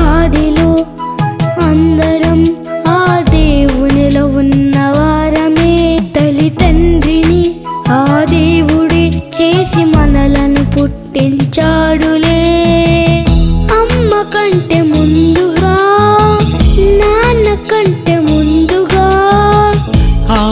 ఆదిలో 0.00 0.68
అందరం 1.68 2.40
ఆ 2.88 3.00
దేవునిలో 3.30 4.24
ఉన్నవారమే 4.40 5.72
తల్లి 6.16 6.50
తండ్రిని. 6.60 7.42
ఆ 7.90 8.00
దేవుడే 8.30 9.02
చేసి 9.36 9.84
మనలను 9.94 10.64
పుట్టించాడులే. 10.74 12.40
అమ్మ 13.78 14.12
కంటే 14.34 14.80
ముందుగా 14.82 15.74
నాన్న 17.00 17.46
కంటే 17.70 18.16
ముందుగా. 18.28 19.06
ఆ 20.38 20.42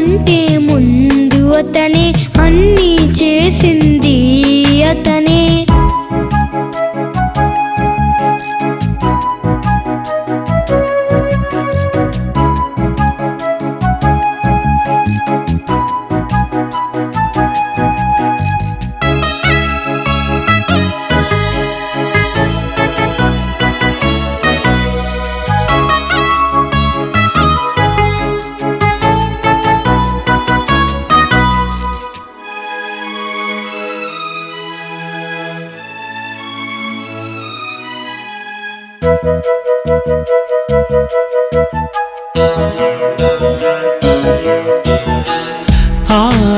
కంటే 0.00 0.36
ముందు 0.58 1.40
అతనే 1.52 2.04
అన్నీ 2.40 2.90
చేసింది 3.20 4.16
అతనే. 4.90 5.29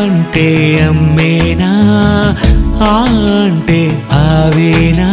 అంటే 0.03 0.49
అమ్మేనా 0.87 1.71
ఆ 2.85 2.95
అంటే 3.43 3.81
ఆవేనా 4.21 5.11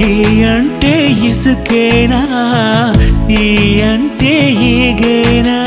ఈ 0.00 0.10
అంటే 0.44 0.94
ఇసుకేనా 1.26 2.22
ఈ 3.40 3.44
అంటే 3.82 4.32
ఈగేనా? 4.68 5.58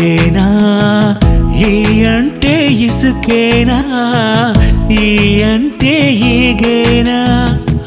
ఆవేనా 0.00 1.18
ఈ 1.68 2.04
అంటే 2.04 2.66
ఇసుకేనా? 2.66 3.78
ఈ 4.90 5.42
అంటే 5.42 6.10
ఈగేనా? 6.10 7.18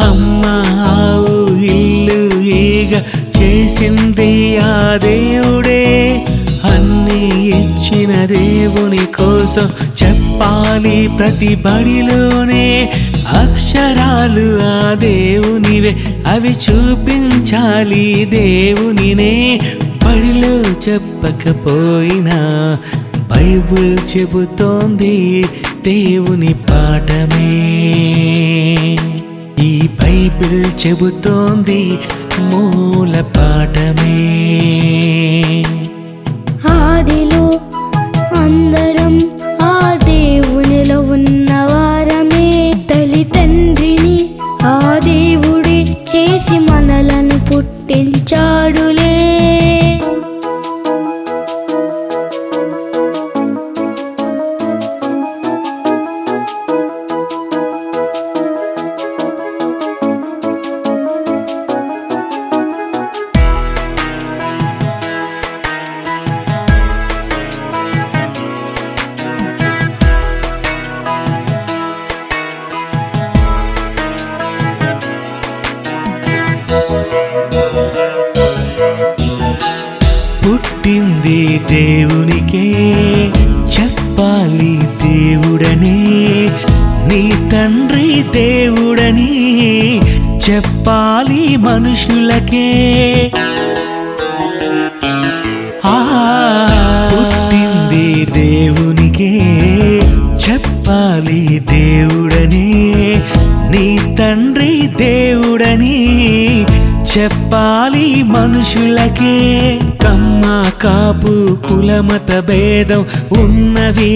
అమ్మ 0.01 0.44
ఆవు 0.88 1.56
ఇల్లు 1.63 2.41
ఈగ 2.41 3.01
చేసింది 3.40 4.57
ఆ 4.57 4.97
దేవుడే. 4.97 6.25
అన్ని 6.63 7.47
ఇచ్చిన 7.47 8.25
దేవుని 8.25 8.97
కోసం 8.97 9.69
చెప్పాలి 10.03 11.09
ప్రతి 11.18 11.56
బడిలోనే. 11.56 12.91
అక్షరాలు 13.28 14.59
ఆ 14.63 14.94
దేవునివే 14.94 15.95
అవి 16.28 16.50
చూపించాలి 16.50 18.25
దేవునినే. 18.25 19.62
బడిలో 20.43 20.93
చెప్పకపోయినా 20.93 22.37
బైబుల్ 23.17 23.97
చెబుతోంది 24.13 25.45
దేవుని 25.85 26.53
పాఠమే. 26.69 27.51
ఈ 29.59 29.89
బైబిల్ 30.01 30.87
చెబుతోంది 30.87 31.97
మూల 32.39 33.21
పాఠమే. 33.37 34.19
దేవునికే 81.69 82.66
చెప్పాలి 83.68 84.74
దేవుడని 85.03 85.97
నీ 87.07 87.31
తండ్రి 87.51 88.24
దేవుడని 88.31 89.31
చెప్పాలి 90.50 91.57
మనుషులకే. 91.57 92.69
ఆ 95.86 95.98
పుట్టింది 97.12 98.25
దేవునికే 98.33 99.31
చెప్పాలి 100.38 101.59
దేవుడని 101.71 102.68
నీ 103.71 104.16
తండ్రి 104.16 104.88
దేవుడని 104.88 105.98
చెప్పాలి 107.18 108.24
మనుషులకే 108.24 109.80
కమ్మ 110.04 110.42
కాపు 110.81 111.57
కులమత 111.68 112.39
భేదం 112.39 113.06
ఉన్నవి 113.39 114.13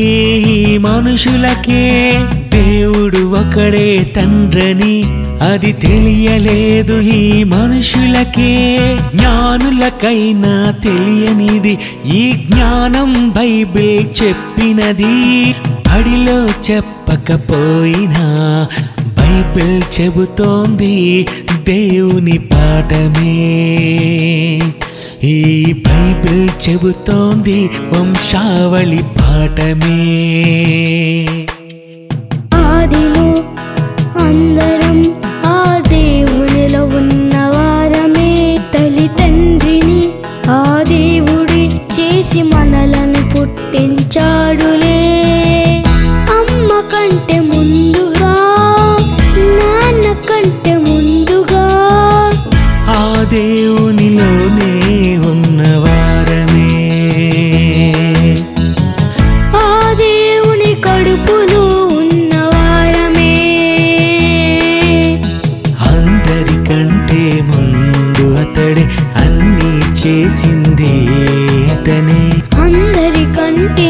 మనుషులకే. 0.78 2.12
దేవుడు 2.54 3.18
ఒకడే 3.18 4.14
తండ్రని 4.16 5.04
అది 5.52 5.72
తెలియలేదు 5.72 7.02
ఈ 7.02 7.44
మనుషులకే. 7.44 8.52
జ్ఞానులకైనా 9.16 10.72
తెలియనిది 10.72 11.80
ఈ 12.06 12.32
జ్ఞానం 12.32 13.30
బైబిల్ 13.30 14.24
చెప్పినది. 14.24 15.56
బడిలో 15.88 16.46
చెప్పకపోయినా 16.46 18.26
బైబిల్ 19.28 20.02
చెబుతోంది 20.02 21.28
దేవుని 21.52 22.38
పాఠమే. 22.38 23.34
ఈ 25.24 25.64
బైబిల్ 25.88 26.50
చెబుతోంది 26.70 27.70
వంశావళి 27.94 29.00
పాఠమే. 29.20 30.00
ఆదిలో 32.54 33.44
పొడుపులు 60.98 61.60
ఉన్నవారమే 61.98 63.34
అందరికంటే 65.90 67.20
ముందు 67.42 68.26
అతడి 68.44 68.86
అన్నీ 69.16 69.72
చేసింది 70.02 70.94
అతనే. 71.72 72.22
అందరికంటే 72.64 73.90